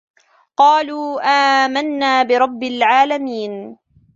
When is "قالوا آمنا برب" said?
0.57-2.63